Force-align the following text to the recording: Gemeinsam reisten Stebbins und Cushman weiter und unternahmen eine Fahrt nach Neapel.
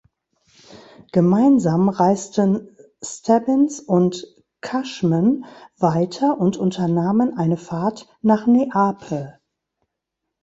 Gemeinsam 1.11 1.87
reisten 1.87 2.75
Stebbins 3.03 3.79
und 3.79 4.25
Cushman 4.63 5.45
weiter 5.77 6.39
und 6.39 6.57
unternahmen 6.57 7.37
eine 7.37 7.55
Fahrt 7.55 8.07
nach 8.23 8.47
Neapel. 8.47 9.39